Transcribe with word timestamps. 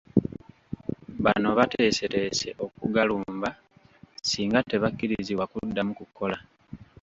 Bano 1.25 1.47
bateeseteese 1.57 2.47
okugalumba 2.65 3.49
singa 4.29 4.59
tebakkirizibwa 4.69 5.45
kuddamu 5.51 5.91
kukola. 5.99 6.37